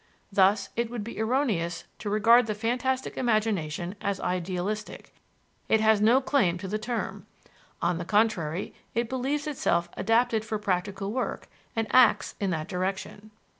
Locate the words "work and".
11.11-11.85